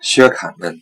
[0.00, 0.80] 薛侃问：“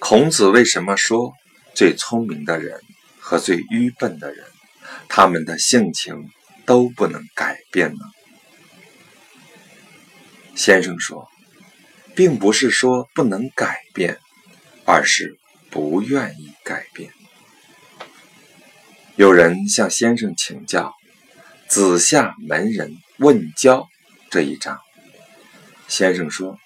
[0.00, 1.32] 孔子为什么说
[1.72, 2.80] 最聪明的人
[3.20, 4.44] 和最愚笨的人，
[5.08, 6.28] 他们的性情
[6.66, 8.00] 都不能改变呢？”
[10.56, 11.28] 先生说
[12.16, 14.18] ：“并不是说不能改变，
[14.84, 15.38] 而是
[15.70, 17.12] 不愿意改变。”
[19.14, 20.92] 有人向先生请教
[21.70, 23.88] “子夏门人问交”
[24.28, 24.80] 这一章，
[25.86, 26.58] 先生说。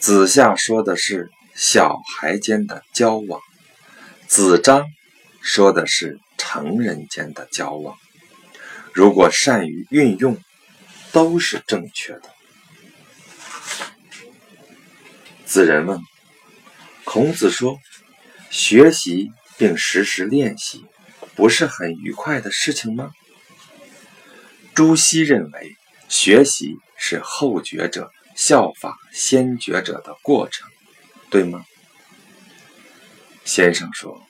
[0.00, 3.38] 子夏说的是小孩间的交往，
[4.26, 4.86] 子张
[5.42, 7.98] 说的是成人间的交往。
[8.94, 10.42] 如果善于运用，
[11.12, 12.22] 都是正确的。
[15.44, 16.00] 子人问
[17.04, 17.78] ：“孔子说，
[18.50, 20.82] 学习并时时练习，
[21.34, 23.10] 不是很愉快的事情吗？”
[24.74, 25.76] 朱熹认为，
[26.08, 28.10] 学习是后觉者。
[28.36, 30.68] 效法先觉者的过程，
[31.30, 31.64] 对吗？
[33.44, 34.22] 先生说：“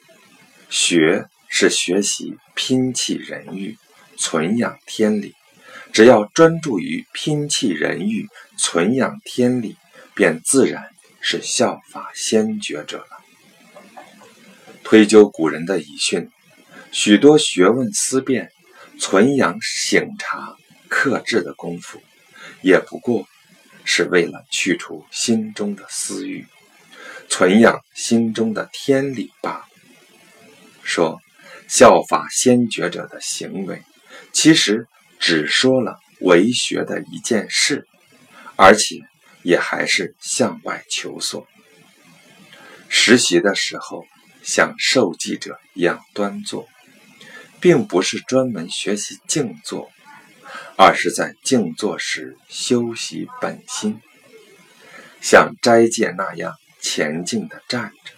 [0.70, 3.76] 学是学习拼气人欲，
[4.16, 5.34] 存养天理。
[5.92, 9.76] 只要专注于拼气人欲，存养天理，
[10.14, 13.20] 便自然是效法先觉者了。”
[14.82, 16.30] 推究古人的遗训，
[16.90, 18.50] 许多学问思辨、
[18.98, 20.56] 存养省察、
[20.88, 22.00] 克制的功夫，
[22.62, 23.26] 也不过。
[23.84, 26.46] 是为了去除心中的私欲，
[27.28, 29.66] 存养心中的天理吧。
[30.82, 31.20] 说
[31.68, 33.82] 效法先觉者的行为，
[34.32, 34.86] 其实
[35.18, 37.86] 只说了为学的一件事，
[38.56, 39.00] 而且
[39.42, 41.46] 也还是向外求索。
[42.88, 44.04] 实习的时候，
[44.42, 46.68] 像受记者一样端坐，
[47.60, 49.90] 并不是专门学习静坐。
[50.82, 54.00] 而是在静坐时修习本心，
[55.20, 58.12] 像斋戒那样前进的站着，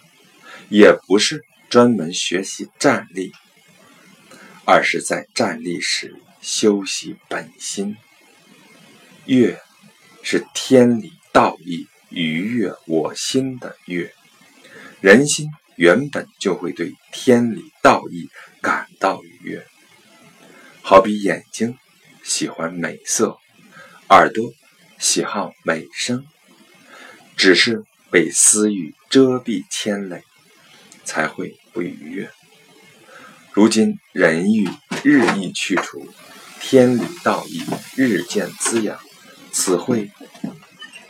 [0.69, 3.33] 也不是专门学习站立，
[4.65, 7.97] 而是在站立时修习本心。
[9.25, 9.59] 悦
[10.23, 14.13] 是天理道义愉悦我心的悦，
[15.01, 18.29] 人心原本就会对天理道义
[18.61, 19.67] 感到愉悦，
[20.81, 21.77] 好比眼睛。
[22.23, 23.37] 喜欢美色，
[24.09, 24.53] 耳朵
[24.97, 26.25] 喜好美声，
[27.35, 30.23] 只是被私欲遮蔽牵累，
[31.03, 32.31] 才会不愉悦。
[33.51, 34.69] 如今人欲
[35.03, 36.07] 日益去除，
[36.61, 38.97] 天理道义日渐滋养，
[39.51, 40.09] 此会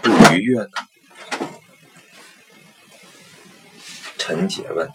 [0.01, 0.69] 不愉悦呢？
[4.17, 4.89] 陈杰问：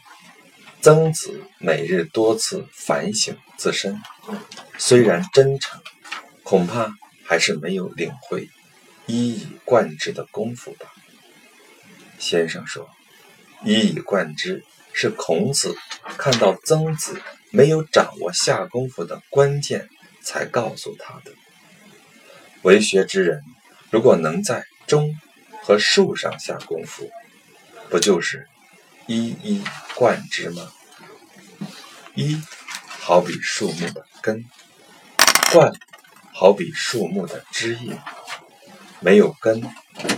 [0.82, 4.02] 曾子每日多次反省自身，
[4.76, 5.80] 虽然真诚。
[6.48, 6.94] 恐怕
[7.26, 8.48] 还是没有领会
[9.04, 10.86] 一以贯之的功夫吧。
[12.18, 12.88] 先生说
[13.66, 14.64] ：“一以贯之
[14.94, 15.76] 是孔子
[16.16, 17.20] 看到曾子
[17.50, 19.90] 没有掌握下功夫的关键，
[20.22, 21.32] 才告诉他的。
[22.62, 23.44] 为学之人，
[23.90, 25.14] 如果能在中
[25.62, 27.10] 和术上下功夫，
[27.90, 28.48] 不就是
[29.06, 29.62] 一一
[29.94, 30.72] 贯之吗？
[32.14, 32.40] 一
[32.88, 34.46] 好比树木的根，
[35.52, 35.70] 贯。”
[36.40, 37.98] 好比树木的枝叶，
[39.00, 39.60] 没有根，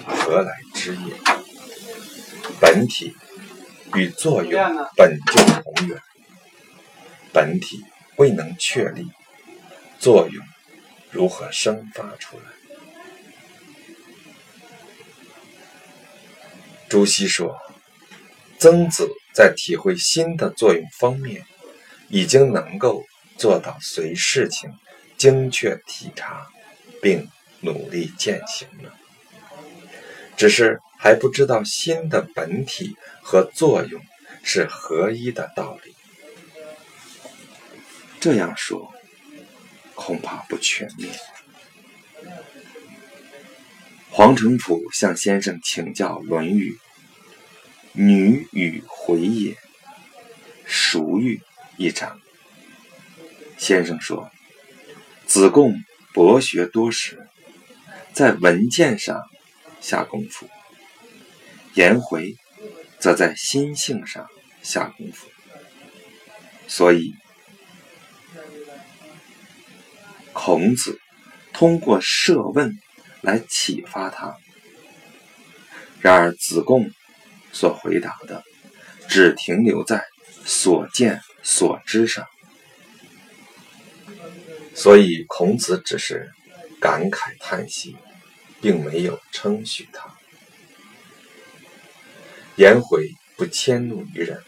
[0.06, 1.14] 何来枝叶？
[2.60, 3.16] 本体
[3.94, 5.98] 与作用本就同源，
[7.32, 7.82] 本体
[8.16, 9.08] 未能确立，
[9.98, 10.44] 作用
[11.10, 12.42] 如何生发出来？
[16.90, 17.56] 朱熹说，
[18.58, 21.46] 曾子在体会心的作用方面，
[22.10, 23.06] 已经能够
[23.38, 24.70] 做到随事情。
[25.20, 26.48] 精确体察，
[27.02, 27.28] 并
[27.60, 28.94] 努力践行了，
[30.34, 34.00] 只是还不知道心的本体和作用
[34.42, 35.94] 是合一的道理。
[38.18, 38.90] 这样说
[39.94, 41.14] 恐怕不全面。
[44.08, 46.72] 黄承甫向先生请教《论语》
[47.92, 49.54] “女与回也”
[50.64, 51.42] 孰欲
[51.76, 52.18] 一章，
[53.58, 54.30] 先生说。
[55.30, 57.24] 子贡博学多识，
[58.12, 59.22] 在文件上
[59.80, 60.48] 下功夫；
[61.74, 62.34] 颜回
[62.98, 64.26] 则在心性上
[64.60, 65.28] 下功夫。
[66.66, 67.14] 所以，
[70.32, 70.98] 孔子
[71.52, 72.76] 通过设问
[73.20, 74.34] 来启发他。
[76.00, 76.90] 然而，子贡
[77.52, 78.42] 所回答的
[79.08, 80.04] 只停留在
[80.44, 82.26] 所见所知上。
[84.82, 86.32] 所以，孔子只是
[86.80, 87.94] 感慨叹息，
[88.62, 90.16] 并没有称许他。
[92.56, 94.42] 颜回不迁怒于人，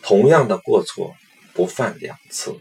[0.00, 1.14] 同样的过错
[1.52, 2.56] 不犯两次，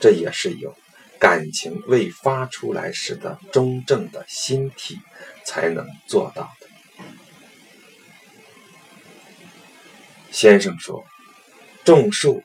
[0.00, 0.74] 这也是有
[1.18, 4.98] 感情未发出来时的中正的心体
[5.44, 7.04] 才能做到的。
[10.32, 11.04] 先生说，
[11.84, 12.42] 种树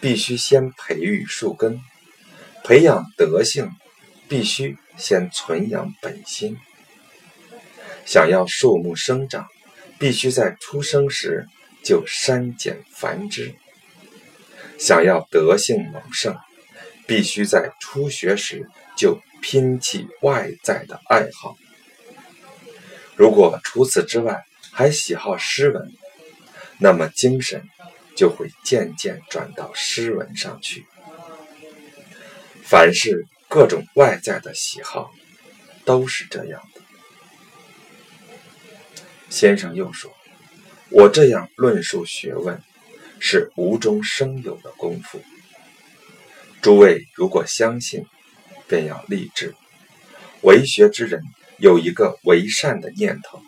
[0.00, 1.82] 必须先培育树根，
[2.66, 3.70] 培养德性
[4.26, 6.56] 必须先存养本心。
[8.06, 9.46] 想要树木生长，
[9.98, 11.46] 必须在出生时
[11.82, 13.54] 就删减繁枝；
[14.78, 16.38] 想要德性猛盛，
[17.06, 18.66] 必须在初学时
[18.96, 21.58] 就拼弃外在的爱好。
[23.14, 25.92] 如果除此之外还喜好诗文，
[26.78, 27.62] 那么精神
[28.16, 30.86] 就会渐渐转到诗文上去。
[32.66, 35.12] 凡是各种外在的喜好，
[35.84, 36.80] 都是这样的。
[39.28, 40.10] 先生又说
[40.90, 42.62] ：“我这样论述学问，
[43.20, 45.22] 是无中生有的功夫。
[46.62, 48.06] 诸位如果相信，
[48.66, 49.54] 便要立志。
[50.40, 51.22] 为学之人
[51.58, 53.42] 有一个为善的念头，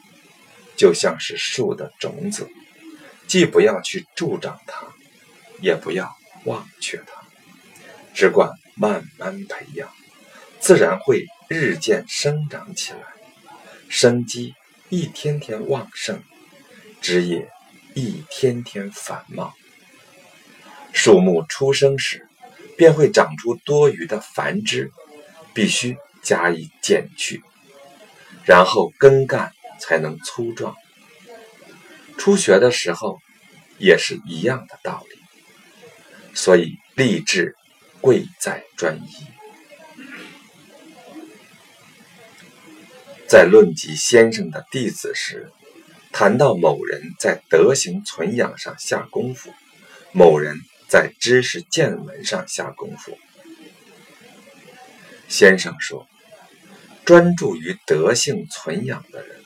[0.76, 2.48] 就像是树的种子，
[3.26, 4.86] 既不要去助长它，
[5.62, 6.14] 也不要
[6.44, 7.22] 忘却它，
[8.14, 9.90] 只管慢慢培养，
[10.60, 13.00] 自然会日渐生长起来，
[13.88, 14.54] 生机。”
[14.88, 16.22] 一天天旺盛，
[17.00, 17.50] 枝叶
[17.96, 19.52] 一天天繁茂。
[20.92, 22.28] 树木出生时，
[22.78, 24.92] 便会长出多余的繁枝，
[25.52, 27.42] 必须加以剪去，
[28.44, 30.76] 然后根干才能粗壮。
[32.16, 33.18] 初学的时候，
[33.78, 35.18] 也是一样的道理。
[36.32, 37.56] 所以立志
[38.00, 39.26] 贵在专一。
[43.28, 45.50] 在论及先生的弟子时，
[46.12, 49.52] 谈到某人在德行存养上下功夫，
[50.12, 53.18] 某人在知识见闻上下功夫。
[55.28, 56.06] 先生说，
[57.04, 59.42] 专注于德性存养的人，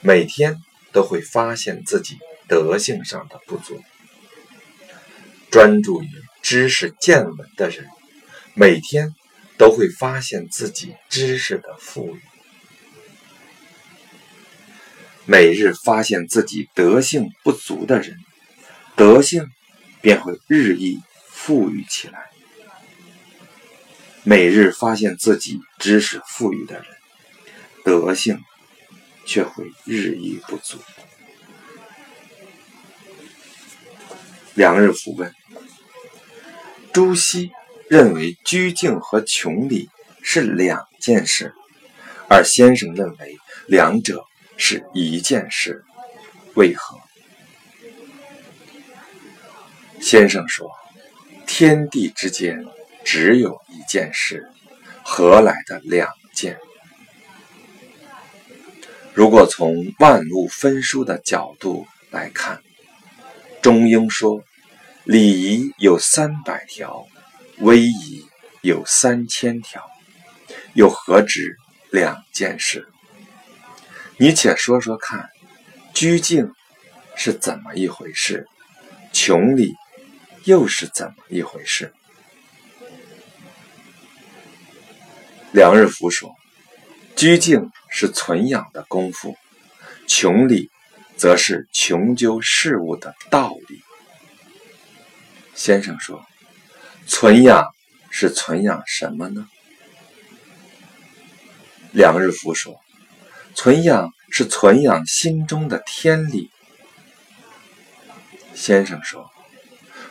[0.00, 0.56] 每天
[0.92, 3.76] 都会发现自己德性上的不足；
[5.50, 6.08] 专注于
[6.42, 7.86] 知识见闻的人，
[8.54, 9.14] 每天
[9.58, 12.20] 都会发现自己知识的富裕。
[15.26, 18.16] 每日发现自己德性不足的人，
[18.96, 19.46] 德性
[20.00, 22.18] 便会日益富裕起来；
[24.24, 26.84] 每日发现自己知识富裕的人，
[27.84, 28.40] 德性
[29.24, 30.78] 却会日益不足。
[34.54, 35.32] 梁日甫问：
[36.92, 37.50] 朱熹
[37.88, 39.88] 认为居静和穷理
[40.22, 41.54] 是两件事，
[42.28, 44.24] 而先生认为两者。
[44.62, 45.86] 是一件事，
[46.54, 46.98] 为何？
[50.02, 50.70] 先生说
[51.48, 52.66] ：“天地之间
[53.02, 54.46] 只有一件事，
[55.02, 56.58] 何来的两件？”
[59.14, 62.60] 如果从万物分殊的角度来看，
[63.62, 64.42] 中庸说
[65.10, 67.04] ：“礼仪有三百条，
[67.58, 68.24] 威仪
[68.60, 69.90] 有三千条，
[70.74, 71.56] 又何止
[71.90, 72.86] 两件事？”
[74.18, 75.28] 你且说说看，
[75.92, 76.54] 拘静
[77.16, 78.46] 是怎么一回事？
[79.12, 79.74] 穷理
[80.44, 81.92] 又是怎么一回事？
[85.50, 86.32] 梁日福说
[87.16, 89.36] ：“拘静是存养的功夫，
[90.06, 90.70] 穷理
[91.16, 93.82] 则是穷究事物的道理。”
[95.62, 96.24] 先生说
[97.06, 97.66] ：“存养
[98.10, 99.46] 是存养什么呢？”
[101.92, 102.80] 梁日福说。
[103.54, 106.48] 存养是存养心中的天理。
[108.54, 109.30] 先生说：“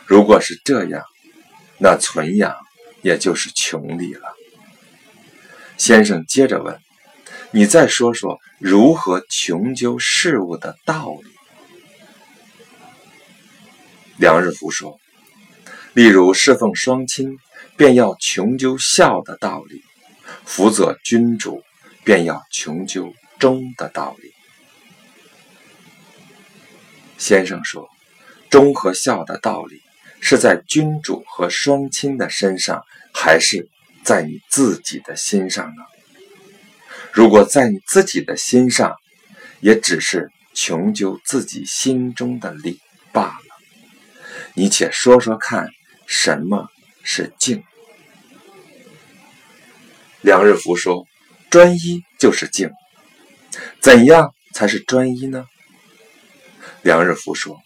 [0.06, 1.02] 如果是这样，
[1.78, 2.56] 那存养
[3.02, 4.28] 也就是穷理了。”
[5.76, 6.78] 先生接着问
[7.50, 11.30] ：“你再说说如何穷究事物的道理？”
[14.16, 14.99] 梁日福说
[15.92, 17.38] ：“例如侍奉双亲，
[17.76, 19.78] 便要穷究孝的道理；
[20.44, 21.62] 辅佐君主，
[22.04, 24.34] 便要穷究。”忠的道理，
[27.16, 27.88] 先生说，
[28.50, 29.80] 忠和孝的道理
[30.20, 33.66] 是在君主和双亲的身上，还是
[34.04, 35.82] 在你自己的心上呢？
[37.12, 38.94] 如果在你自己的心上，
[39.60, 42.78] 也只是穷究自己心中的理
[43.10, 43.56] 罢了。
[44.52, 45.70] 你且说说看，
[46.10, 46.68] 什么
[47.04, 47.62] 是静？
[50.22, 51.06] 梁日福说，
[51.50, 52.68] 专一就是静。
[53.78, 55.46] 怎样才是专一呢？
[56.82, 57.56] 梁日福说：“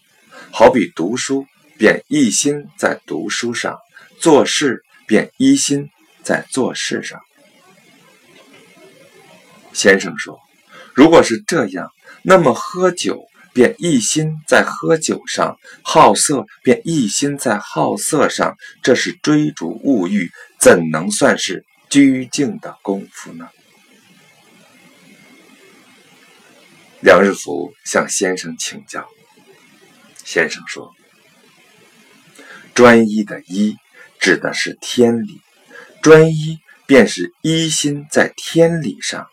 [0.53, 1.47] 好比读书，
[1.79, 3.77] 便一心在读书上；
[4.19, 5.89] 做事，便一心
[6.21, 7.19] 在做事上。”
[9.73, 10.39] 先生说
[10.93, 11.89] ：“如果是这样，
[12.21, 13.25] 那么喝酒
[13.55, 23.47] 便一心在喝酒上，好色便一心在好色上，这是追逐物欲，怎能算是居静的功夫呢？”
[26.99, 29.07] 梁日福向先生请教。
[30.25, 30.91] 先生说
[32.75, 33.77] ：“专一的一
[34.19, 35.39] 指的是天理，
[36.01, 39.27] 专一便是一心在天理上。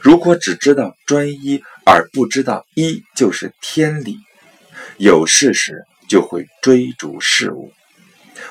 [0.00, 4.18] 如果只知道专一而不知道一就是天理，
[4.96, 7.72] 有事时就会追逐事物，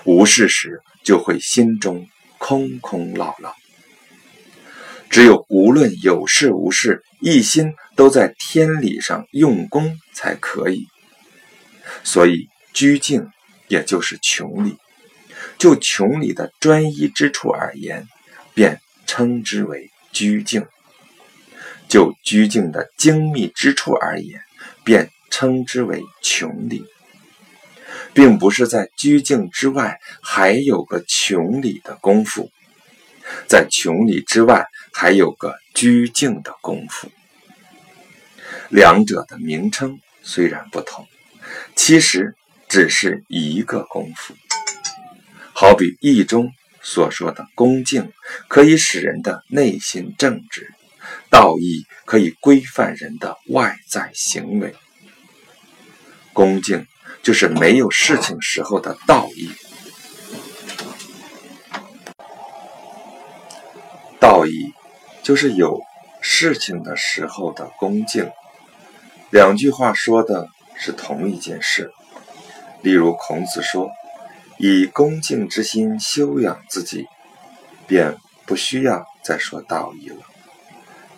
[0.04, 3.54] 无事时就会心中空空落落。
[5.10, 10.88] 只有无论有事无事，一心都在天理上用功才可以。”
[12.04, 13.30] 所以，居静
[13.68, 14.78] 也就是穷理。
[15.58, 18.08] 就穷理的专一之处而言，
[18.54, 20.64] 便称之为居静；
[21.88, 24.40] 就居静的精密之处而言，
[24.84, 26.86] 便称之为穷理。
[28.14, 32.52] 并不是在居静之外还有个穷理的功夫，
[33.48, 37.12] 在穷理之外还有个居静的功夫。
[38.70, 41.08] 两者的名称虽然不同。
[41.76, 42.36] 其实
[42.70, 44.34] 只是一个功夫，
[45.54, 48.12] 好比易中所说的恭敬，
[48.48, 50.64] 可以使人的内心正直；
[51.30, 54.76] 道义可以规范人的外在行为。
[56.34, 56.86] 恭敬
[57.22, 59.52] 就是没有事情时候的道义，
[64.20, 64.74] 道义
[65.22, 65.82] 就是有
[66.22, 68.30] 事情的时候的恭敬。
[69.30, 70.50] 两句话说的。
[70.76, 71.92] 是同一件事。
[72.82, 73.92] 例如，孔子说
[74.58, 77.06] ：“以恭敬之心修养自己，
[77.88, 78.18] 便
[78.48, 80.18] 不需要再说道义了。”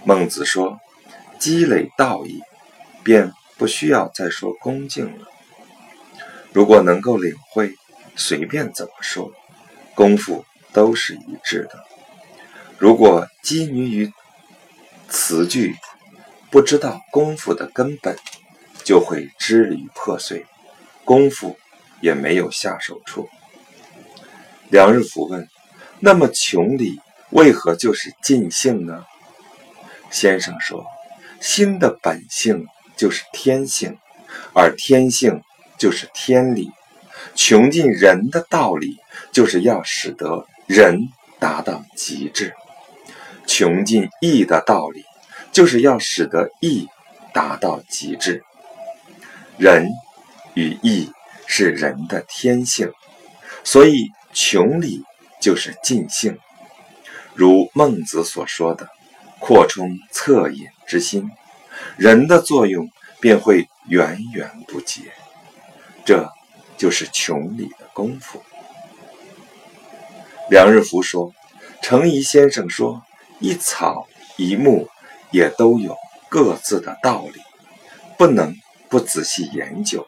[0.06, 0.80] 孟子说
[1.40, 2.42] ：“积累道义，
[3.04, 5.28] 便不需要再说恭敬了。”
[6.54, 7.74] 如果能够领会，
[8.16, 9.34] 随便怎么说，
[9.96, 11.84] 功夫都是一致的。
[12.78, 14.14] 如果拘泥于
[15.10, 15.76] 词句，
[16.50, 18.16] 不知道功夫的根本。
[18.84, 20.46] 就会支离破碎，
[21.04, 21.58] 功夫
[22.02, 23.28] 也没有下手处。
[24.70, 25.50] 梁日福问
[26.00, 29.04] ：“那么穷理为何就是尽性呢？”
[30.12, 30.86] 先生说
[31.42, 33.98] ：“心的本性就是天性，
[34.54, 35.42] 而天性
[35.78, 36.72] 就是天理。
[37.36, 38.98] 穷尽人的道理，
[39.32, 41.10] 就是要使得人
[41.40, 42.52] 达到极致；
[43.46, 45.04] 穷尽义的道理，
[45.52, 46.88] 就是要使得义
[47.34, 48.44] 达到极致。”
[49.58, 49.88] 仁
[50.54, 51.12] 与义
[51.46, 52.92] 是人的天性，
[53.64, 55.02] 所以穷理
[55.42, 56.38] 就是尽性。
[57.34, 58.88] 如孟子所说的
[59.46, 61.30] “扩充恻隐之心”，
[61.98, 65.12] 人的作用便会源源不竭。
[66.04, 66.28] 这
[66.78, 68.42] 就是穷理的功夫。
[70.50, 71.32] 梁日福说
[71.84, 73.04] ：“程颐先生说，
[73.40, 74.90] 一草一木
[75.30, 75.96] 也都有
[76.28, 77.40] 各自的道理，
[78.18, 78.56] 不能。”
[78.88, 80.08] 不仔细研究，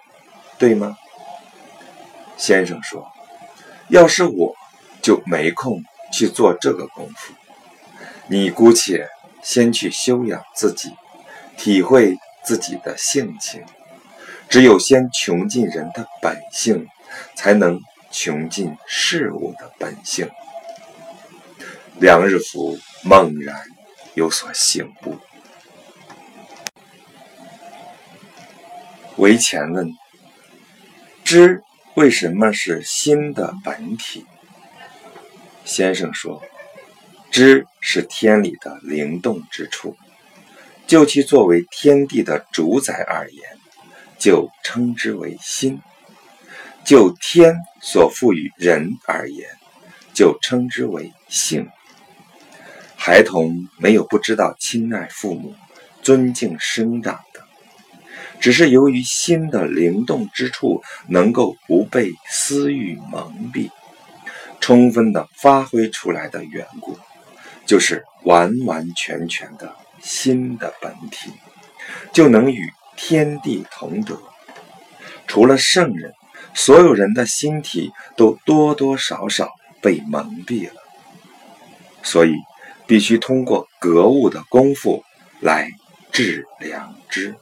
[0.60, 0.96] 对吗？
[2.38, 3.12] 先生说
[3.90, 4.56] ：“要是我，
[5.02, 7.34] 就没空去做这个功夫。
[8.28, 9.10] 你姑且
[9.48, 10.92] 先去修养自己，
[11.56, 13.64] 体会自己的性情。
[14.50, 16.86] 只有先穷尽人的本性，
[17.34, 17.80] 才能
[18.12, 20.30] 穷尽事物的本性。”
[21.98, 23.64] 梁日福猛然
[24.16, 25.16] 有所醒悟。
[29.16, 29.94] 为前问：
[31.24, 31.64] 知
[31.96, 34.26] 为什么是心的本体？
[35.64, 36.44] 先生说：
[37.32, 39.96] 知是天理的灵动之处，
[40.88, 43.44] 就其作为天地的主宰而言，
[44.18, 45.78] 就称之为心；
[46.86, 49.50] 就天所赋予人而言，
[50.14, 51.68] 就称之为性。
[52.96, 55.56] 孩童没有不知道亲爱父母、
[56.02, 57.44] 尊敬生长的。
[58.40, 63.70] 只是由于心的灵动之处能够不被私欲蒙蔽，
[64.60, 66.98] 充分的发挥出来的缘故，
[67.68, 71.32] 就是完完全全的心的本体，
[72.14, 74.20] 就能与天地同德。
[75.28, 76.14] 除了圣人，
[76.54, 79.50] 所有人的心体都多多少少
[79.82, 80.82] 被蒙蔽了，
[82.02, 82.34] 所以
[82.88, 85.04] 必须通过格物的功夫
[85.42, 85.70] 来
[86.12, 87.36] 治良知。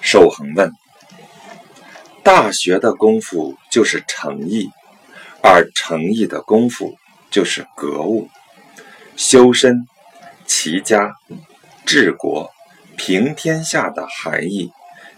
[0.00, 0.72] 寿恒问
[2.24, 4.70] ：“大学的功夫就是诚意，
[5.42, 6.96] 而诚意的功夫
[7.30, 8.28] 就是格物、
[9.16, 9.86] 修身、
[10.46, 11.14] 齐家、
[11.84, 12.50] 治国、
[12.96, 14.70] 平天下的含义，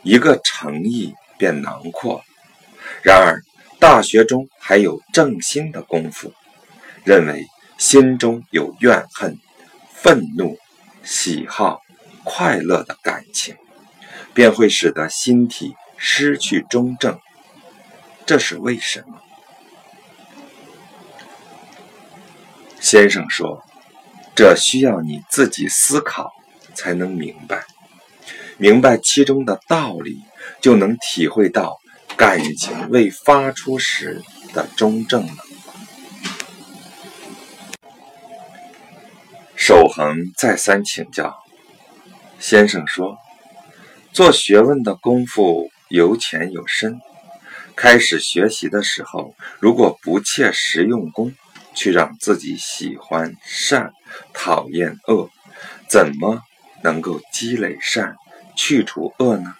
[0.03, 2.23] 一个诚意便囊括。
[3.03, 3.43] 然而，
[3.79, 6.33] 大学中还有正心的功夫，
[7.05, 7.47] 认为
[7.79, 9.39] 心中有怨恨、
[9.93, 10.59] 愤怒、
[11.03, 11.81] 喜好、
[12.25, 13.57] 快乐的感情。”
[14.33, 17.19] 便会使得心体失去中正，
[18.25, 19.21] 这是为什么？
[22.91, 23.63] 先生说
[24.35, 26.33] ：“这需要你自己思考
[26.75, 27.65] 才能明白，
[28.59, 30.21] 明白其中的道理，
[30.61, 31.79] 就能体会到
[32.17, 34.21] 感情未发出时
[34.53, 35.35] 的中正了。”
[39.55, 41.39] 守恒再三请教，
[42.41, 43.17] 先生说。
[44.13, 46.99] 做学问的功夫有浅有深，
[47.77, 51.33] 开始学习的时候，如果不切实用功，
[51.75, 53.93] 去让自己喜欢善，
[54.33, 55.31] 讨厌恶，
[55.89, 56.43] 怎么
[56.83, 58.17] 能够积累善，
[58.57, 59.55] 去除恶呢？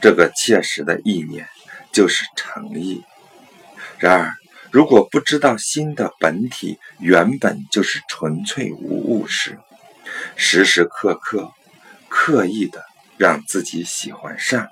[0.00, 1.48] 这个切实的意念
[1.92, 3.04] 就是诚意。
[3.98, 4.34] 然而，
[4.70, 9.58] 如果不知道心的本体原本就是纯粹无物时，
[10.36, 11.52] 时时刻刻
[12.08, 12.84] 刻意的。
[13.18, 14.68] 让自己喜欢善，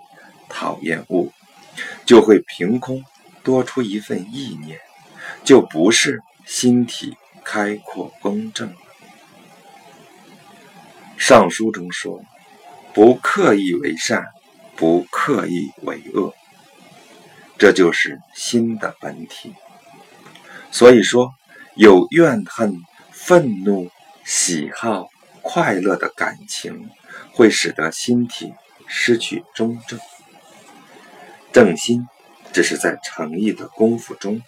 [0.49, 1.31] 讨厌恶，
[2.05, 3.05] 就会凭空
[3.45, 4.81] 多出一份意念，
[5.51, 8.77] 就不是心体开阔公正了。
[11.19, 12.23] 上书中说
[12.95, 14.27] ：“不刻意为善，
[14.77, 16.33] 不刻意为恶。”
[17.59, 19.53] 这就是心的本体。
[20.71, 21.35] 所以说，
[21.75, 22.81] 有怨恨、
[23.11, 23.91] 愤怒、
[24.25, 25.09] 喜好、
[25.43, 26.89] 快乐的感情。
[27.33, 28.55] 会使得心体
[28.87, 29.99] 失去中正。
[31.53, 32.07] 正心
[32.53, 34.41] 只是在诚意的功夫中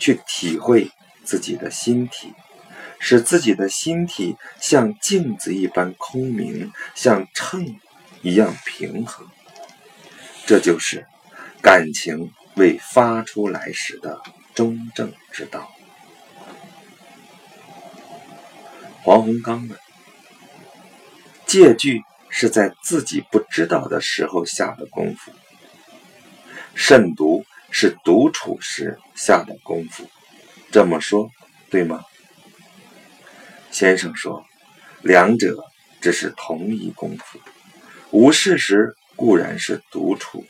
[0.00, 0.90] 去体会
[1.22, 2.32] 自己的心体，
[2.98, 7.78] 使自己的心体像镜子一般空明，像秤
[8.22, 9.28] 一样平衡。
[10.46, 11.06] 这就是
[11.62, 14.20] 感情未发出来时的
[14.54, 15.70] 中正之道。
[19.04, 19.78] 黄洪刚问：
[21.46, 22.02] 借据。
[22.32, 25.32] 是在自己不知道的时候下的功夫，
[26.76, 30.08] 慎独是独处时下的功夫，
[30.70, 31.30] 这么说
[31.70, 32.04] 对吗？
[33.70, 34.44] 先生说，
[35.02, 35.64] 两者
[36.00, 37.40] 只是同一功夫，
[38.10, 40.44] 无事时固然是独处，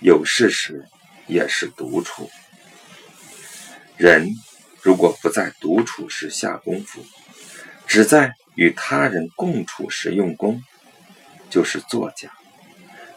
[0.00, 0.86] 有事时
[1.26, 2.30] 也是独处。
[3.96, 4.28] 人
[4.82, 7.04] 如果不在独处时下功夫，
[7.86, 10.62] 只在与他人共处时用功。
[11.50, 12.30] 就是作假，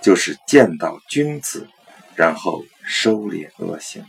[0.02, 1.68] 就是见到君子，
[2.16, 4.06] 然后收敛恶行。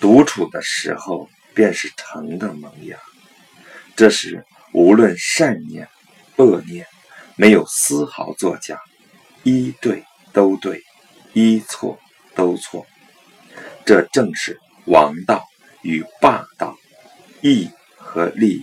[0.00, 2.98] 独处的时候，便是诚的萌芽。
[3.96, 5.88] 这时，无论善念、
[6.36, 6.86] 恶念，
[7.36, 8.80] 没有丝毫作假，
[9.42, 10.82] 一对都对，
[11.32, 11.98] 一错
[12.34, 12.86] 都错。
[13.84, 15.44] 这正是王道
[15.82, 16.76] 与霸道，
[17.40, 18.62] 义和利，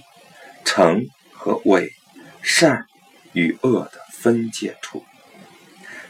[0.65, 1.91] 诚和伪，
[2.41, 2.85] 善
[3.33, 4.01] 与恶的。
[4.21, 5.03] 分界处，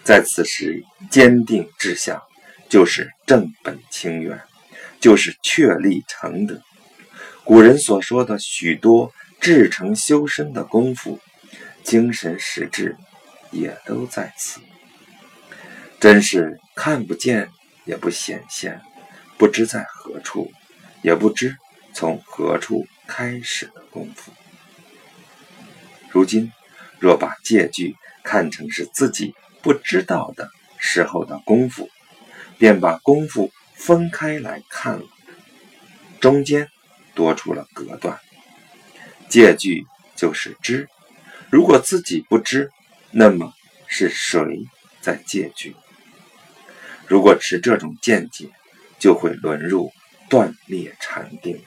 [0.04, 2.22] 在此时坚定志向，
[2.72, 4.42] 就是正本清源，
[5.02, 6.62] 就是确立成德。
[7.44, 11.20] 古人所说的许多至诚修身的功夫，
[11.84, 12.96] 精神实质
[13.52, 14.62] 也都在此。
[16.00, 17.50] 真是看不见
[17.84, 18.80] 也不显现，
[19.38, 20.50] 不知在何处，
[21.02, 21.58] 也不知
[21.94, 24.32] 从何处开始的功夫。
[26.10, 26.50] 如今。
[27.02, 31.90] 若把借据看成是自己不知道的时候的功夫，
[32.62, 35.06] 便把功夫分开来看了，
[36.20, 36.70] 中间
[37.16, 38.20] 多出了隔断。
[39.28, 39.84] 借据
[40.16, 40.88] 就是知，
[41.50, 42.70] 如果自己不知，
[43.10, 43.52] 那么
[43.88, 44.40] 是谁
[45.02, 45.76] 在借据？
[47.08, 48.52] 如果持这种见解，
[49.00, 49.92] 就会沦入
[50.30, 51.64] 断裂禅定了。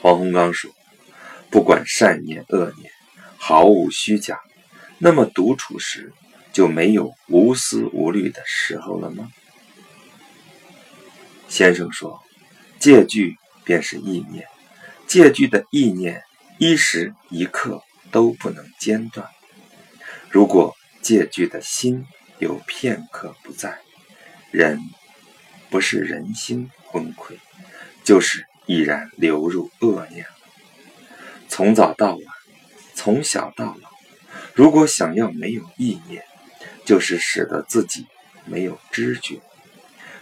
[0.00, 0.68] 黄洪刚说。
[1.48, 2.90] 不管善念恶念，
[3.36, 4.40] 毫无虚假，
[4.96, 6.10] 那么独处时
[6.52, 9.30] 就没有无思无虑的时候了吗？
[11.48, 12.22] 先生说，
[12.78, 14.46] 借据便是意念，
[15.06, 16.22] 借据的意念
[16.58, 19.28] 一时一刻都不能间断。
[20.30, 22.06] 如果借据的心
[22.38, 23.80] 有片刻不在，
[24.50, 24.80] 人
[25.68, 27.36] 不是人心昏聩，
[28.04, 30.26] 就是已然流入恶念。
[31.48, 32.20] 从早到晚，
[32.94, 33.90] 从小到老，
[34.54, 36.24] 如果想要没有意念，
[36.84, 38.06] 就是使得自己
[38.44, 39.40] 没有知觉。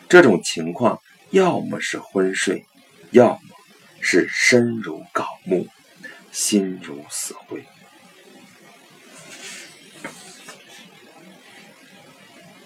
[0.08, 2.66] 这种情况要么是昏睡，
[3.10, 3.40] 要么
[4.00, 5.68] 是身如槁木，
[6.32, 7.64] 心如死灰。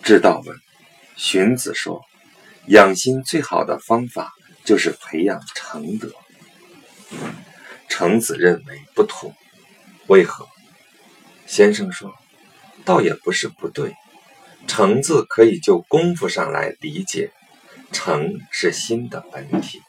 [0.02, 0.56] 知道问：
[1.16, 2.04] 荀子说，
[2.66, 6.12] 养心最好的方法就是培养诚德。
[7.88, 9.34] 程子认为不妥，
[10.08, 10.48] 为何？
[11.46, 12.14] 先生说，
[12.84, 13.94] 倒也不是不对。
[14.66, 17.32] 诚字可以就功夫上来理解，
[17.92, 19.82] 诚是心的本体，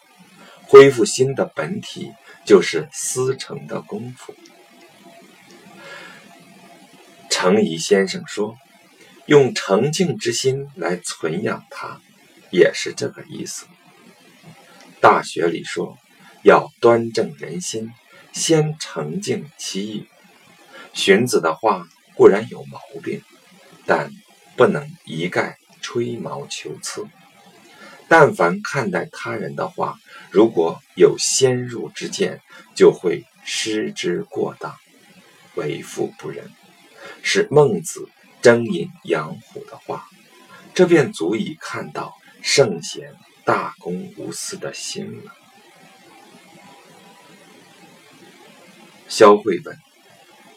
[0.63, 2.11] 恢复心的本体
[2.45, 4.35] 就是思成的功夫。
[7.29, 8.57] 程颐先生说，
[9.25, 12.01] 用澄净之心来存养它，
[12.49, 13.65] 也是这个意思。
[14.99, 15.97] 大学里说，
[16.43, 17.91] 要端正人心，
[18.33, 20.07] 先澄净其意。
[20.93, 23.21] 荀子的话固然有毛病，
[23.85, 24.11] 但
[24.55, 27.05] 不能一概吹毛求疵。
[28.07, 29.99] 但凡看待他人的话，
[30.31, 32.41] 如果有先入之见，
[32.75, 34.75] 就会失之过当，
[35.55, 36.51] 为富不仁。
[37.21, 38.07] 是孟子
[38.41, 40.07] 争饮养虎的话，
[40.73, 45.33] 这便足以看到圣贤大公无私的心了。
[49.07, 49.84] 肖慧文。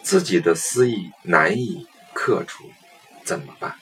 [0.02, 2.64] 自己的私意难以克除，
[3.24, 3.76] 怎么办？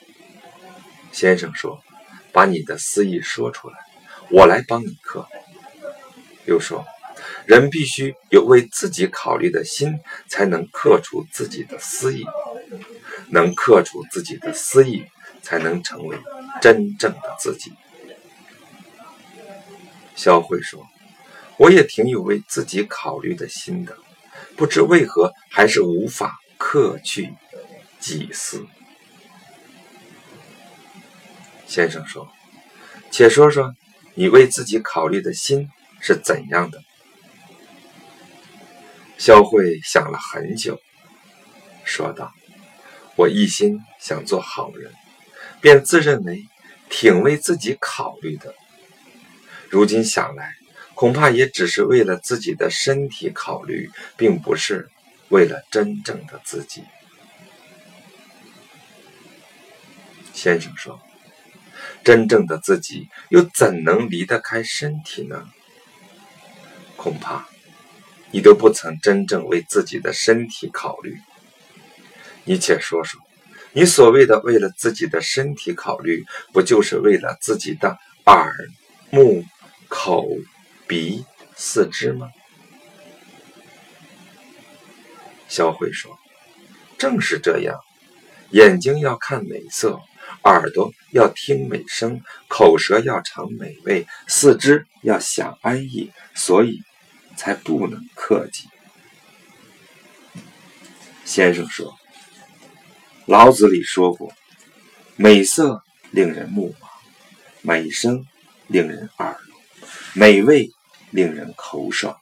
[1.11, 1.81] 先生说
[2.33, 3.75] ：“把你的私意说出来，
[4.29, 5.27] 我来帮你克。”
[6.45, 6.85] 又说
[7.47, 12.25] ：“人必须有为自己考虑的心，才能克除自己的私意。
[13.29, 15.05] 能克除自己的私意，
[15.41, 16.17] 才能成为
[16.61, 17.71] 真正的自己。”
[20.15, 20.87] 萧慧说
[21.57, 23.97] ：“我也挺有为自己考虑的心的。”
[24.57, 27.31] 不知为何还是无法克去
[27.99, 28.65] 己私。
[31.67, 32.27] 先生说
[33.11, 33.75] ：“且说说
[34.15, 35.69] 你为自己考虑的心
[36.01, 36.81] 是怎样的。”
[39.19, 40.81] 萧慧想了很久，
[41.83, 42.33] 说道
[43.15, 44.91] ：“我一心想做好人，
[45.61, 46.45] 便自认为
[46.89, 48.55] 挺为自己考虑的。
[49.69, 50.55] 如今想来。”
[50.97, 54.89] 恐怕也只是为了自己的身体考虑，并不是
[55.29, 56.83] 为了真正的自己。
[60.33, 60.99] 先生说
[62.03, 65.47] ：“真正的自己又怎能离得开身体呢？”
[66.97, 67.47] 恐怕
[68.31, 71.15] 你都不曾真正为自己的身体考虑。
[72.43, 73.21] 你且说说，
[73.71, 78.51] 你所谓的为了自己的身体考虑，不就是为了自己的耳、
[79.11, 79.45] 目、
[79.87, 80.27] 口？
[80.87, 82.29] 鼻、四肢吗？
[85.49, 86.17] 小慧说
[86.97, 87.79] ：“正是这样，
[88.51, 89.99] 眼睛要看美色，
[90.43, 96.81] 耳朵要听美声，口舌要尝美味，四肢要想安逸，所以
[97.35, 98.67] 才不能克己。”
[101.25, 101.97] 先生说
[103.25, 104.33] ：“老子里说过，
[105.17, 106.87] 美色令人目盲，
[107.61, 108.25] 美声
[108.67, 110.71] 令人耳聋，美味。”
[111.11, 112.17] 令人口爽，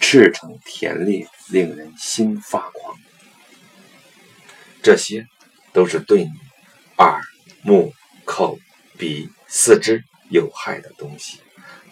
[0.00, 2.96] 赤诚甜烈，令人心发狂。
[4.82, 5.26] 这些
[5.72, 6.32] 都是对你
[6.98, 7.20] 耳、
[7.62, 7.92] 目、
[8.24, 8.58] 口、
[8.96, 11.40] 鼻、四肢有害的东西。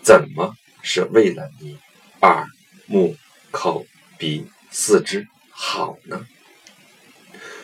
[0.03, 1.79] 怎么是为了你
[2.21, 2.47] 耳、
[2.87, 3.17] 目、
[3.51, 3.87] 口、
[4.19, 6.27] 鼻、四肢好呢？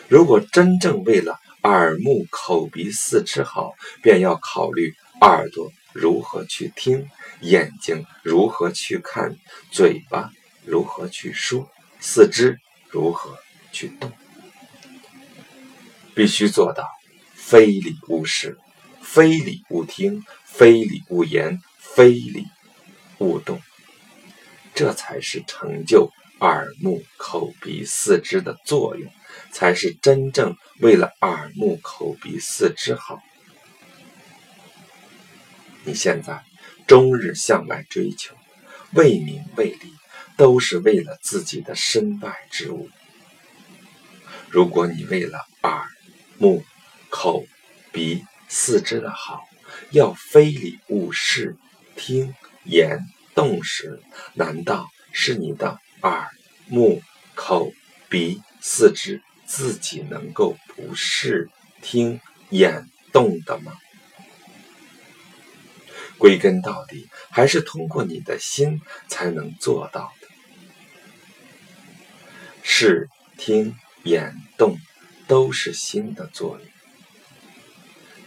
[0.07, 5.71] 如果真正为了耳、目、口、鼻、四肢好，便要考虑耳朵。
[5.93, 7.07] 如何去听？
[7.43, 9.37] 眼睛如何去看？
[9.71, 10.31] 嘴巴
[10.65, 11.69] 如何去说？
[11.99, 13.37] 四肢如何
[13.71, 14.11] 去动？
[16.15, 16.87] 必须做到
[17.33, 18.57] 非礼勿视，
[19.01, 22.47] 非礼勿听，非礼勿言，非礼
[23.19, 23.61] 勿动。
[24.75, 29.11] 这才是成就耳目口鼻四肢的作用，
[29.51, 33.21] 才是真正为了耳目口鼻四肢好。
[35.85, 36.43] 你现在
[36.87, 38.35] 终日向外追求，
[38.93, 39.93] 为名为利，
[40.37, 42.89] 都是为了自己的身外之物。
[44.49, 45.85] 如果你为了耳、
[46.37, 46.63] 目、
[47.09, 47.45] 口、
[47.91, 49.43] 鼻、四肢的好，
[49.91, 51.55] 要非礼勿视、
[51.95, 52.99] 听、言、
[53.33, 53.99] 动时，
[54.33, 56.29] 难道是你的耳、
[56.67, 57.01] 目、
[57.33, 57.71] 口、
[58.09, 61.49] 鼻、四肢自己能够不视、
[61.81, 62.19] 听、
[62.49, 63.73] 言、动的吗？
[66.17, 70.27] 归根到底，还是通过你的心才能做到的。
[72.61, 74.77] 视、听、眼动
[75.27, 76.67] 都是心的作用。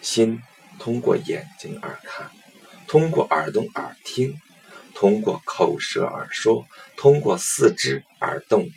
[0.03, 0.43] 心
[0.79, 2.31] 通过眼睛而看，
[2.87, 4.41] 通过耳朵而听，
[4.95, 8.69] 通过口舌而说，通过四肢而动。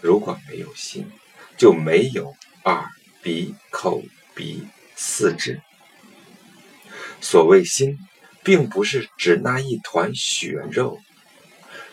[0.00, 1.10] 如果没有心，
[1.56, 2.90] 就没有耳、
[3.22, 4.02] 鼻、口、
[4.34, 5.60] 鼻、四肢。
[7.20, 7.98] 所谓心，
[8.46, 11.00] 并不是指那一团血肉。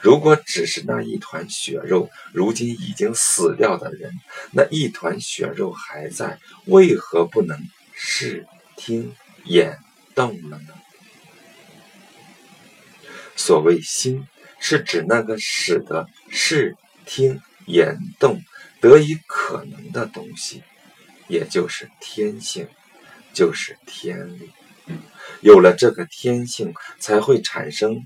[0.02, 4.12] 如果只是那一团血肉，如今已经死掉的人，
[4.52, 7.58] 那一团血肉还在，为何不能
[7.94, 9.80] 视、听、眼
[10.14, 10.74] 动了呢？
[13.36, 14.28] 所谓心，
[14.60, 18.44] 是指那个使得视、听、眼动
[18.80, 20.62] 得以可能的东西，
[21.28, 22.68] 也就是天性，
[23.34, 24.52] 就是天理。
[25.44, 28.04] 有了这个天性，才会产生。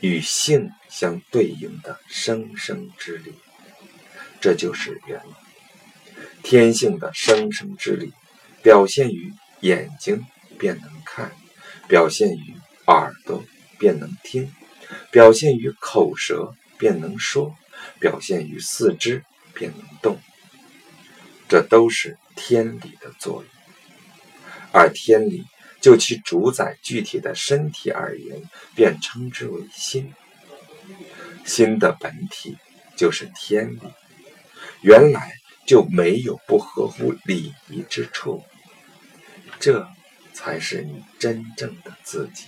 [0.00, 3.32] 与性相对应的生生之力，
[4.38, 5.18] 这就是缘。
[6.42, 8.12] 天性的生生之力，
[8.62, 10.26] 表现于眼睛
[10.58, 11.32] 便能看，
[11.88, 12.54] 表现于
[12.86, 13.42] 耳朵
[13.78, 14.52] 便能听，
[15.10, 17.56] 表现于口舌便能说，
[17.98, 20.20] 表现于四肢便能动。
[21.48, 23.50] 这都是天理的作用，
[24.70, 25.46] 而天理。
[25.84, 28.40] 就其主宰具体的身体而言，
[28.74, 30.14] 便称之为心。
[31.44, 32.56] 心的本体
[32.96, 33.80] 就是天理，
[34.80, 35.34] 原来
[35.66, 38.42] 就没有不合乎礼仪之处。
[39.60, 39.86] 这
[40.32, 42.46] 才是你真正的自己，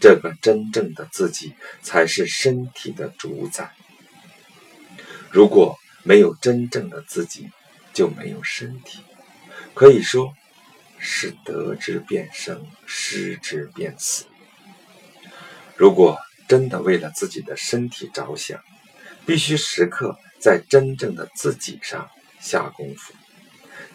[0.00, 3.72] 这个真正的自己才是身体的主宰。
[5.30, 7.52] 如果没有真正的自己，
[7.94, 8.98] 就没有身体。
[9.74, 10.34] 可以说。
[11.04, 14.26] 是得之便生，失之便死。
[15.76, 16.16] 如果
[16.48, 18.62] 真的为了自己的身体着想，
[19.26, 22.08] 必须时刻在真正的自己上
[22.40, 23.12] 下功夫，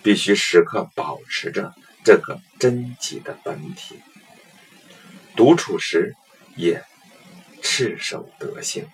[0.03, 4.01] 必须时刻保持着这个真己的本体。
[5.35, 6.13] 独处时
[6.57, 6.83] 也
[7.61, 8.85] 赤手德性，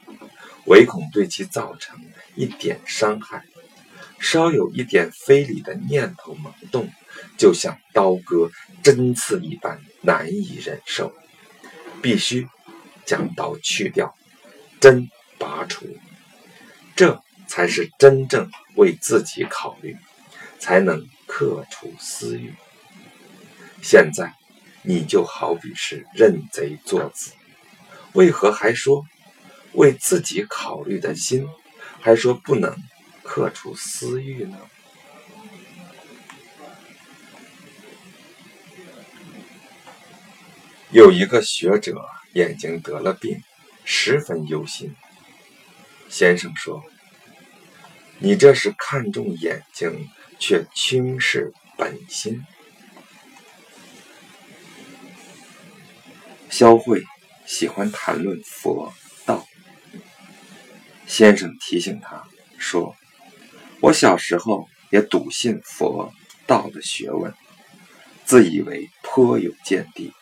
[0.66, 2.00] 唯恐对其造成
[2.36, 3.44] 一点伤害，
[4.24, 6.90] 稍有一点非礼的念头萌动。
[7.38, 8.50] 就像刀割
[8.82, 11.14] 针刺一般难以忍受，
[12.02, 12.48] 必须
[13.06, 14.16] 将刀去掉，
[14.80, 15.86] 针拔除，
[16.96, 19.98] 这才是真正为自己考虑，
[20.60, 22.54] 才能克除私欲。
[23.82, 24.34] 现在
[24.84, 27.32] 你就好比是认贼作子，
[28.14, 29.06] 为何还说
[29.74, 31.48] 为自己考虑的心，
[32.00, 32.76] 还说不能
[33.34, 34.60] 克除私欲呢？
[40.92, 43.42] 有一个学者眼睛得了病，
[43.84, 44.96] 十分忧心。
[46.10, 46.84] 先生说
[48.22, 52.46] ：“你这是看重眼睛，却轻视本心。”
[56.52, 57.04] 肖慧
[57.48, 58.94] 喜欢谈论佛
[59.26, 59.48] 道。
[61.08, 62.28] 先生提醒他
[62.60, 62.96] 说
[63.84, 66.10] ：“我小时候也笃信佛
[66.48, 67.34] 道的学问，
[68.24, 70.14] 自以为颇有见地。”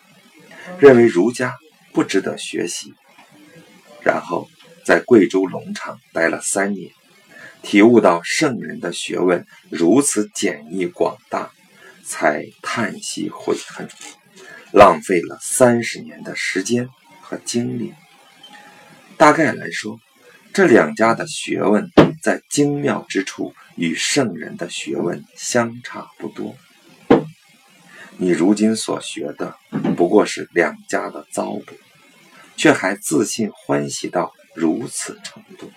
[0.80, 1.54] 认为儒家
[1.94, 2.96] 不值得学习，
[4.02, 4.50] 然后
[4.84, 6.92] 在贵州龙场待了三年，
[7.62, 11.52] 体悟到圣人的学问如此简易广大，
[12.04, 13.88] 才叹息悔恨，
[14.72, 16.90] 浪费了三十年的时间
[17.22, 17.94] 和精力。
[19.18, 20.00] 大概来说，
[20.54, 21.90] 这两家的学问
[22.22, 26.58] 在精妙之处与圣人的学问相差不多。
[28.18, 29.56] 你如今所学的
[29.96, 31.64] 不过是两家的糟粕，
[32.58, 35.72] 却还自信欢喜到如此程度，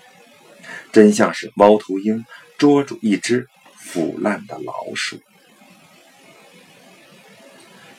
[0.91, 2.25] 真像是猫头鹰
[2.59, 5.21] 捉住一只腐烂的老鼠。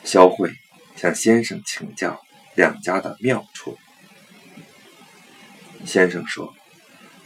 [0.04, 0.52] 肖慧
[0.94, 2.20] 向先生请教
[2.54, 3.78] 两家的妙处，
[5.86, 6.54] 先生说：“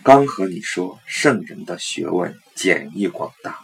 [0.02, 3.58] 刚和你说圣人的学问简易广大，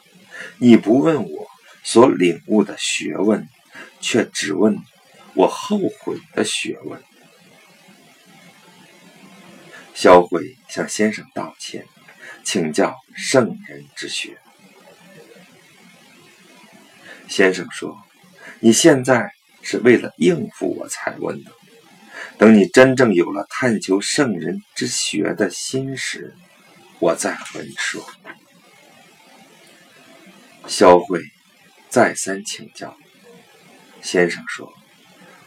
[0.58, 1.46] 你不问我。”
[1.88, 3.48] 所领悟的学问，
[4.00, 4.76] 却只问
[5.34, 7.00] 我后悔的学问。
[9.94, 11.86] 萧慧向先生道歉，
[12.42, 14.36] 请教圣人之学。
[17.28, 17.96] 先生说
[18.58, 19.30] ：“你现在
[19.62, 21.52] 是为了应付我才问的，
[22.38, 26.34] 等你真正有了探求圣人之学的心时，
[26.98, 28.06] 我再和你说。
[30.66, 31.22] 萧慧
[31.88, 32.94] 再三请教，
[34.02, 34.70] 先生说：“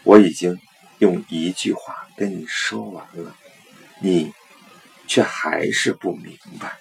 [0.03, 0.59] 我已经
[0.97, 3.35] 用一句话跟你说完了，
[4.01, 4.33] 你
[5.07, 6.79] 却还是不明白。”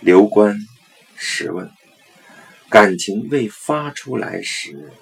[0.00, 0.56] 刘关，
[1.16, 1.77] 十问。
[2.78, 4.92] 感情未发出来时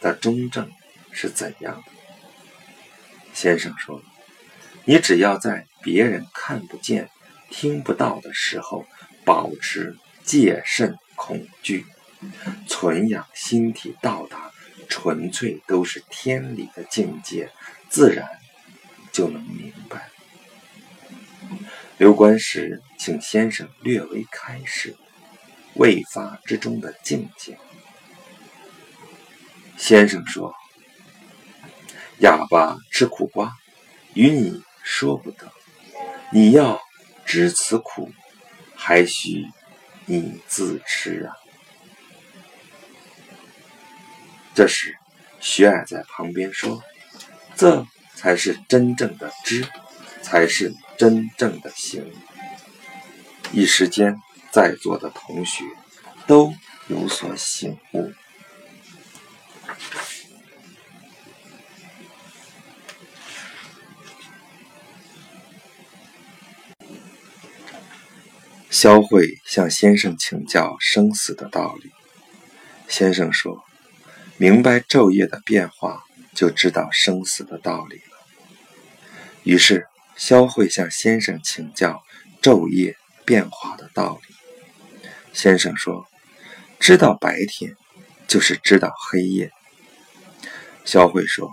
[0.00, 0.70] 的中正
[1.12, 1.92] 是怎样的？
[3.34, 4.02] 先生说：
[4.86, 7.10] 你只要在别人看不见、
[7.50, 8.86] 听不到的时候，
[9.22, 11.84] 保持戒慎恐惧，
[12.66, 14.50] 存养心体，到达
[14.88, 17.50] 纯粹都是天理的境界，
[17.90, 18.30] 自然
[19.12, 20.08] 就能明白。
[21.98, 24.96] 刘观时，请先生略微开示
[25.74, 27.58] 未发之中的境界。
[29.76, 30.54] 先生说
[32.20, 33.56] ：“哑巴吃苦瓜，
[34.14, 35.52] 与你说不得。
[36.32, 36.80] 你要
[37.24, 38.10] 知此苦，
[38.74, 39.46] 还需
[40.06, 41.34] 你自吃啊。”
[44.54, 44.96] 这时，
[45.40, 46.82] 徐爱在旁边说
[47.56, 49.66] ：“这才是真正的知。”
[50.22, 52.12] 才是真正的行。
[53.52, 54.14] 一时间，
[54.52, 55.64] 在座的同学
[56.26, 56.52] 都
[56.88, 58.12] 有所醒悟。
[68.70, 71.90] 肖慧向先生请教生死的道理。
[72.88, 73.64] 先生说
[74.38, 78.26] ：“明白昼夜的变化，就知道生死的道理了。”
[79.44, 79.86] 于是。
[80.16, 82.02] 肖慧向先生请教
[82.42, 84.29] 昼夜变化的道理。
[85.32, 86.06] 先生说
[86.80, 87.76] ：“知道白天，
[88.26, 89.50] 就是知道黑夜。”
[90.84, 91.50] 小慧说：“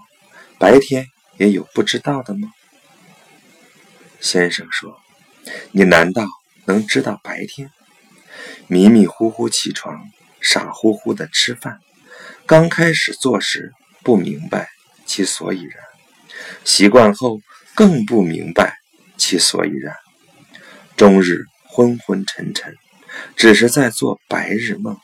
[0.59, 1.05] 白天
[1.37, 2.51] 也有不知道的吗？”
[4.19, 4.99] 先生说
[5.71, 6.25] ：“你难道
[6.65, 7.71] 能知道白天？
[8.67, 10.09] 迷迷糊糊起床，
[10.41, 11.79] 傻乎乎的吃饭，
[12.45, 13.71] 刚开始做时
[14.03, 14.69] 不明白
[15.05, 15.83] 其所以然，
[16.63, 17.39] 习惯后。”
[17.77, 18.73] 更不明白
[19.17, 19.95] 其所以然，
[20.95, 22.75] 终日昏昏沉沉，
[23.35, 24.97] 只是在做白日梦。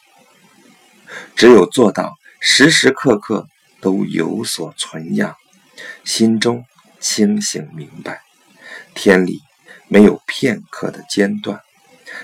[1.36, 3.48] 只有做到时时刻刻
[3.82, 5.36] 都有所存养，
[6.04, 6.66] 心中
[7.00, 8.22] 清醒明白，
[8.94, 9.42] 天理
[9.88, 11.62] 没有片刻的间断，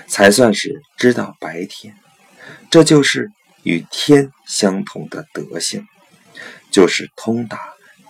[0.06, 1.94] 才算是知道白天。
[2.70, 3.30] 这就是
[3.62, 5.86] 与天相同的德性，
[6.70, 7.58] 就是通达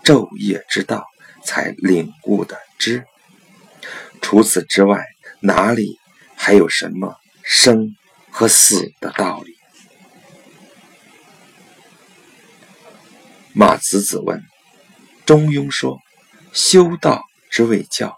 [0.04, 1.06] 昼夜之道。
[1.42, 3.02] 才领悟的知，
[4.20, 5.06] 除此之外，
[5.40, 5.98] 哪里
[6.36, 7.16] 还有什么
[7.52, 7.96] 生
[8.30, 9.56] 和死的道理？
[13.52, 14.40] 马子子问
[15.26, 15.98] ：“中庸说，
[16.52, 18.16] 修道之谓教。”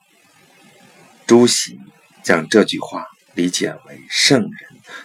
[1.26, 1.80] 朱熹
[2.22, 4.52] 将这句话理解为圣人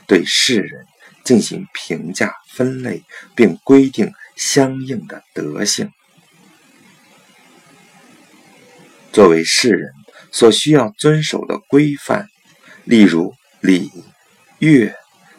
[0.07, 0.85] 对世人
[1.23, 5.89] 进行评价、分类，并规定相应的德性。
[9.13, 9.93] 作为世人
[10.33, 12.27] 所需要遵守的规范，
[12.83, 13.89] 例如礼、
[14.59, 14.95] 月、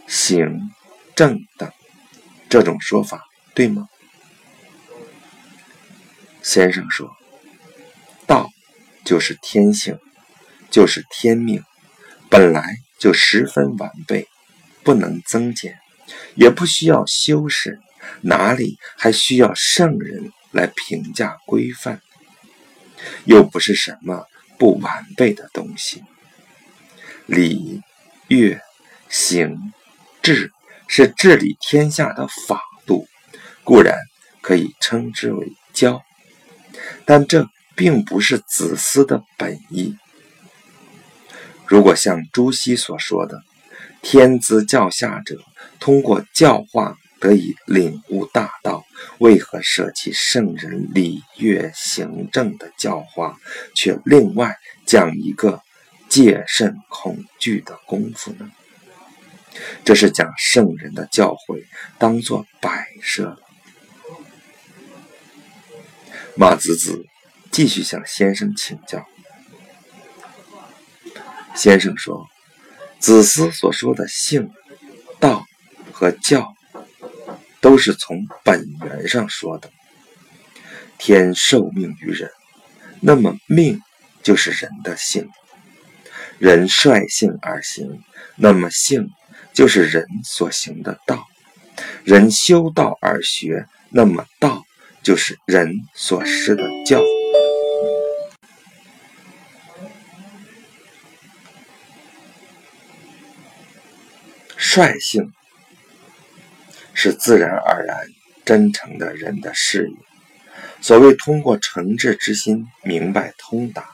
[0.06, 0.70] 行、
[1.16, 1.70] 正等，
[2.48, 3.88] 这种说法对吗？
[6.40, 7.10] 先生说
[8.28, 8.48] ：“道
[9.04, 9.98] 就是天性，
[10.70, 11.64] 就是天命，
[12.30, 14.28] 本来就十分完备，
[14.84, 15.76] 不能增减，
[16.36, 17.80] 也不需要修饰，
[18.20, 22.00] 哪里还需要圣人来评价规范？”
[23.26, 24.26] 又不是什么
[24.58, 26.02] 不完备的东西。
[27.26, 27.82] 礼、
[28.28, 28.60] 乐、
[29.08, 29.72] 行、
[30.22, 30.52] 治
[30.86, 33.06] 是治理天下的法度，
[33.64, 33.96] 固然
[34.40, 36.02] 可以称之为教，
[37.04, 39.96] 但这并不是子思的本意。
[41.66, 43.42] 如果像朱熹所说的
[44.02, 45.40] “天资教下者，
[45.78, 46.96] 通过教化”。
[47.20, 48.84] 得以领悟大道，
[49.18, 53.36] 为何舍弃圣人礼乐行政的教化，
[53.74, 54.54] 却另外
[54.86, 55.60] 讲一个
[56.08, 58.48] 戒慎恐惧的功夫呢？
[59.84, 61.64] 这是将圣人的教诲
[61.98, 63.38] 当作摆设了。
[66.36, 67.04] 马子子
[67.50, 69.06] 继续向先生请教，
[71.54, 72.28] 先生说
[73.00, 74.50] ：“子思所说的性、
[75.18, 75.44] 道
[75.92, 76.54] 和教。”
[77.60, 79.68] 都是从本源上说的。
[80.96, 82.30] 天受命于人，
[83.00, 83.82] 那么命
[84.22, 85.24] 就是人的性；
[86.38, 88.00] 人率性而行，
[88.36, 89.10] 那么性
[89.58, 91.16] 就是人所行的道；
[92.04, 94.64] 人修道而学，那么道
[95.02, 97.02] 就是人所施的教。
[104.56, 105.32] 率性。
[106.94, 108.06] 是自然而然、
[108.44, 109.96] 真诚的人的事业。
[110.80, 113.88] 所谓通过诚挚之心明白通达，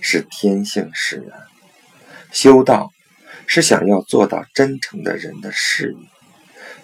[0.00, 1.38] 是天性使然。
[2.30, 2.90] 修道
[3.54, 6.08] 是想要做到真诚的人的事业。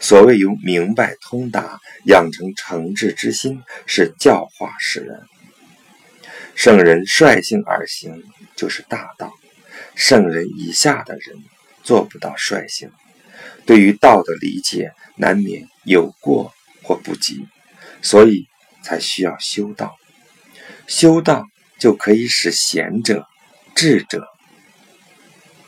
[0.00, 5.22] 所谓由明白通达养成诚挚之心，是教化世人。
[6.54, 8.22] 圣人率性而行，
[8.54, 9.32] 就是大道。
[9.94, 11.38] 圣人以下的人
[11.84, 12.90] 做不到率性，
[13.64, 16.52] 对于道的理解难免有过
[16.82, 17.48] 或不及，
[18.02, 18.46] 所以
[18.82, 19.96] 才需要修道。
[20.86, 21.46] 修道
[21.78, 23.26] 就可以使贤者、
[23.74, 24.28] 智者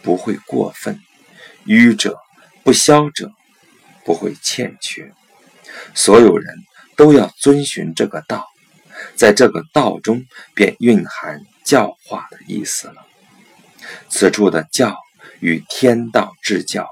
[0.03, 1.01] 不会过分，
[1.64, 2.18] 愚者、
[2.62, 3.30] 不肖者。
[4.03, 5.12] 不会欠缺，
[5.94, 6.57] 所有人
[6.96, 8.48] 都要遵循这个道，
[9.14, 10.24] 在这个道中
[10.55, 13.07] 便蕴含教化的意思了。
[14.09, 14.96] 此处的教
[15.38, 16.88] 与天道至教、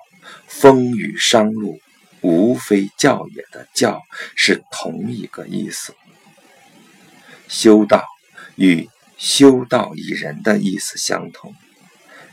[0.46, 1.80] 风雨商路
[2.20, 4.02] 无非教也的教
[4.36, 5.94] 是同一个意思。
[7.48, 8.04] 修道
[8.54, 11.54] 与修道以人的意思相同，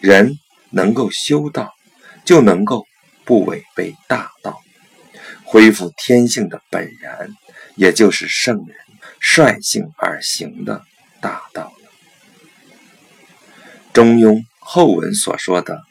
[0.02, 0.38] 人
[0.76, 1.74] 能够修道，
[2.26, 2.86] 就能够
[3.24, 4.62] 不违背大道。
[5.46, 7.34] 恢复天性的本然，
[7.76, 8.76] 也就是圣人
[9.22, 10.84] 率性而行的
[11.22, 11.72] 大道。
[13.94, 15.82] 中庸后文所说的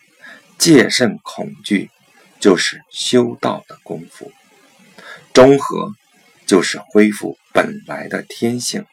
[0.59, 1.91] 戒慎恐惧，
[2.39, 4.31] 就是修道的功夫；
[5.33, 5.95] 中和
[6.45, 8.85] 就是恢复本来的天性。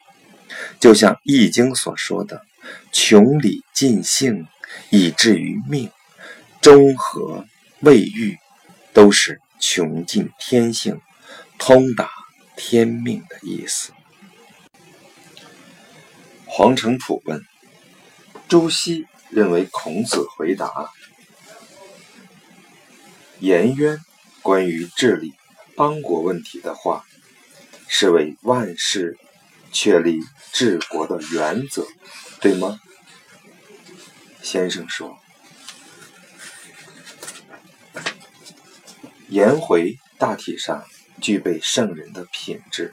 [0.80, 2.46] 就像《易经》所说的
[2.92, 4.46] “穷理尽性，
[4.90, 5.90] 以至于命”，
[6.60, 7.46] 中和
[7.80, 8.38] 未愈，
[8.92, 9.40] 都是。
[9.64, 11.00] 穷尽天性，
[11.56, 12.10] 通达
[12.56, 13.92] 天命的意思。
[16.46, 17.40] 黄承甫问：
[18.48, 20.90] 朱熹认为孔子回答
[23.38, 24.00] 颜渊
[24.42, 25.32] 关于治理
[25.76, 27.04] 邦国问题的话，
[27.86, 29.16] 是为万世
[29.70, 30.18] 确立
[30.52, 31.86] 治国的原则，
[32.40, 32.80] 对吗？
[34.42, 35.18] 先生说。
[39.28, 40.84] 颜回大体上
[41.20, 42.92] 具备圣人的品质，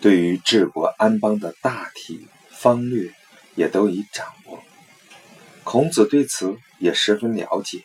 [0.00, 3.12] 对于治国安邦的大体方略
[3.54, 4.62] 也都已掌握。
[5.62, 7.84] 孔子对此也十分了解。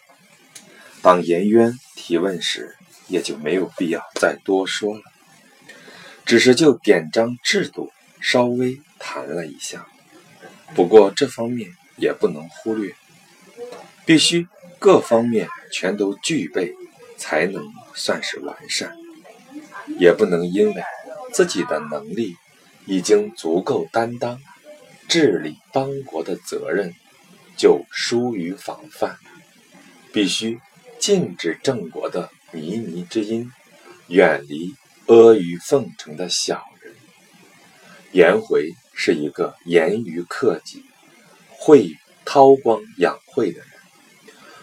[1.02, 5.04] 当颜渊提问时，也就没有必要再多说了，
[6.26, 7.92] 只是就典章制度
[8.22, 9.88] 稍微谈了一下。
[10.74, 12.94] 不过这方面也不能忽略，
[14.06, 14.48] 必须
[14.80, 16.76] 各方面全都具备。
[17.24, 18.98] 才能算是完善，
[20.00, 20.84] 也不能因为
[21.32, 22.36] 自己的能力
[22.88, 24.40] 已经足够担当
[25.08, 26.96] 治理邦国的责任，
[27.56, 29.20] 就疏于防范。
[30.12, 30.60] 必须
[30.98, 33.52] 禁止郑国的靡靡之音，
[34.08, 34.74] 远离
[35.06, 36.96] 阿谀奉承的小人。
[38.14, 40.84] 颜回是一个严于克己、
[41.64, 41.96] 会
[42.26, 43.68] 韬光养晦的人。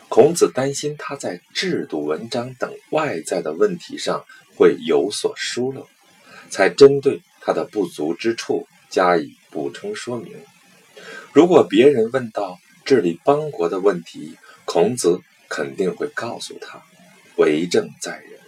[0.09, 4.25] 孔子担心他在制度、文章等外在的问题上
[4.57, 5.87] 会有所疏漏，
[6.51, 10.35] 才针对他的不足之处加以补充说明。
[11.33, 16.83] 如果别人问到治理邦国的问题，孔子肯定会告诉他
[17.39, 18.41] ：“为政在人，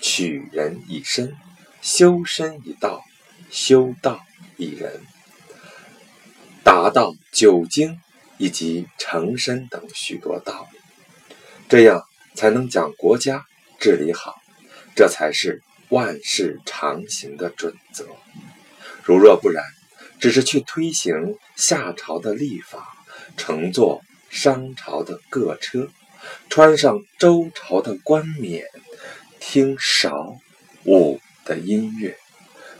[0.00, 1.36] 取人以身，
[1.82, 3.04] 修身以道，
[3.50, 4.24] 修道
[4.56, 5.02] 以仁，
[6.68, 7.98] 达到九经。”
[8.40, 10.78] 以及成身等许多道理，
[11.68, 12.04] 这样
[12.36, 13.44] 才能将国家
[13.80, 14.36] 治理好，
[14.94, 18.06] 这才是万事常行的准则。
[19.02, 19.64] 如若不然，
[20.20, 22.86] 只是去推行夏朝的历法，
[23.36, 25.88] 乘坐商朝的各车，
[26.48, 28.64] 穿上周朝的冠冕，
[29.40, 30.36] 听韶
[30.84, 32.16] 武的音乐，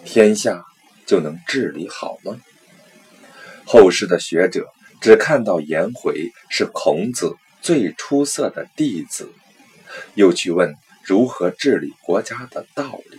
[0.05, 0.64] 天下
[1.05, 2.41] 就能治理好吗？
[3.69, 4.66] 后世的学者。
[5.01, 9.33] 只看到颜回是孔子最出色的弟子，
[10.16, 13.19] 又去问如何治理国家的道理，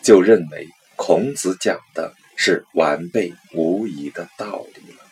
[0.00, 5.04] 就认为孔子讲的是完备无疑的道理了。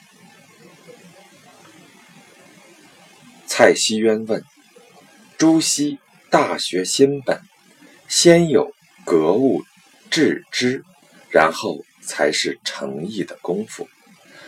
[3.47, 4.43] 蔡希渊问：
[5.37, 5.97] 朱熹
[6.31, 7.43] 《大学》新本，
[8.09, 8.73] 先有
[9.05, 9.63] 格物
[10.11, 10.83] 致知，
[11.29, 13.87] 然后才是诚意的功夫。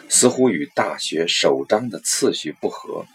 [0.09, 3.07] 似乎与《大学》首章的次序不合。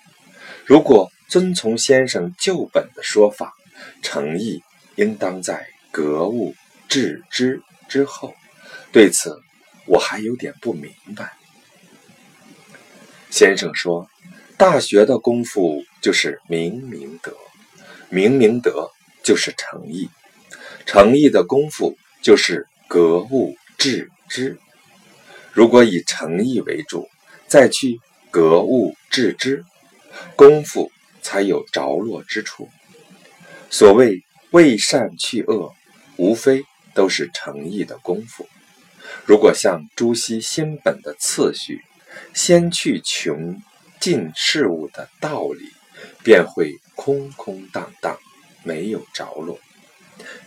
[0.65, 3.53] 如果遵从先生旧本的说法，
[4.01, 4.61] 诚意
[4.95, 6.53] 应当在格物
[6.87, 8.33] 致知之后。
[8.91, 9.41] 对此，
[9.85, 11.33] 我还有点不明白。
[13.29, 14.09] 先生说，
[14.57, 17.33] 《大学》的功夫就是明明德，
[18.09, 18.91] 明明德
[19.23, 20.09] 就是诚意，
[20.85, 24.59] 诚意的功夫就是格物致知。
[25.53, 27.09] 如果以诚意为主，
[27.47, 27.99] 再去
[28.29, 29.65] 格物致知，
[30.35, 30.91] 功夫
[31.21, 32.69] 才有着落之处。
[33.69, 35.73] 所谓为善去恶，
[36.17, 38.47] 无非都是诚意的功夫。
[39.25, 41.81] 如果像朱熹心本的次序，
[42.33, 43.61] 先去穷
[43.99, 45.69] 尽事物的道理，
[46.23, 48.17] 便会空空荡荡，
[48.63, 49.59] 没有着落。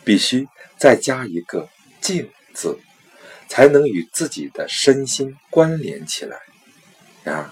[0.04, 0.46] 必须
[0.78, 1.68] 再加一个
[2.00, 2.78] “静”字，
[3.54, 6.40] 才能与自己的身心关联起来。
[7.22, 7.50] 然而，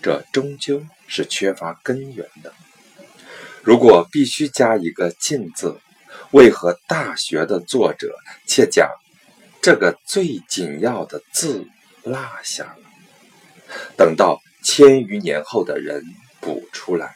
[0.00, 2.54] 这终究是缺乏根源的。
[3.62, 5.78] 如果必须加一个“静”字，
[6.30, 8.88] 为何《大学》的作者却将
[9.60, 11.66] 这个最紧要的字
[12.02, 13.76] 落下了？
[13.98, 16.02] 等到千余年后的人
[16.40, 17.14] 补出来，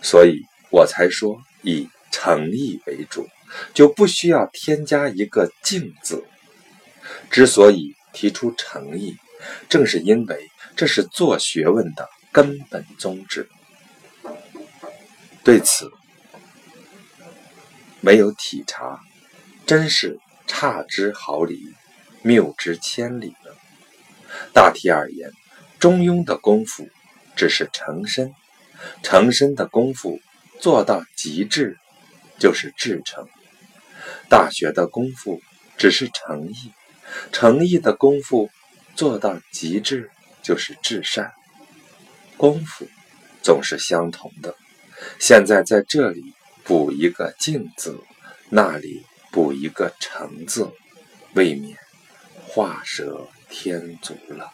[0.00, 3.28] 所以我才说以诚意为主，
[3.74, 6.24] 就不需要添加一个“静”字。
[7.30, 9.16] 之所以提出诚意，
[9.68, 13.48] 正是因为这是做学问的根本宗旨。
[15.42, 15.90] 对此
[18.00, 19.00] 没有体察，
[19.66, 21.74] 真是差之毫厘，
[22.22, 23.56] 谬之千里了。
[24.52, 25.30] 大体而言，
[25.78, 26.88] 中庸的功夫
[27.36, 28.34] 只是成身，
[29.02, 30.20] 成身的功夫
[30.60, 31.78] 做到极致，
[32.38, 33.26] 就是至诚；
[34.28, 35.40] 大学的功夫
[35.76, 36.72] 只是诚意，
[37.32, 38.50] 诚意的功夫
[38.96, 40.10] 做到极致，
[40.42, 41.32] 就是至善。
[42.36, 42.86] 功夫
[43.42, 44.54] 总是相同的。
[45.18, 46.34] 现在在这里
[46.64, 47.98] 补一个“静”字，
[48.48, 50.70] 那里补一个“诚”字，
[51.34, 51.76] 未免
[52.46, 54.50] 画蛇添足了。